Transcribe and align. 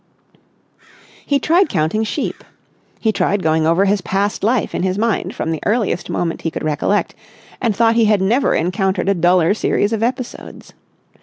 He 1.23 1.37
tried 1.37 1.69
counting 1.69 2.03
sheep. 2.03 2.43
He 2.99 3.11
tried 3.11 3.43
going 3.43 3.67
over 3.67 3.85
his 3.85 4.01
past 4.01 4.43
life 4.43 4.73
in 4.73 4.81
his 4.81 4.97
mind 4.97 5.35
from 5.35 5.51
the 5.51 5.61
earliest 5.63 6.09
moment 6.09 6.41
he 6.41 6.49
could 6.49 6.63
recollect, 6.63 7.13
and 7.61 7.75
thought 7.75 7.93
he 7.93 8.05
had 8.05 8.19
never 8.19 8.55
encountered 8.55 9.09
a 9.09 9.13
duller 9.13 9.53
series 9.53 9.93
of 9.93 10.01
episodes. 10.01 10.73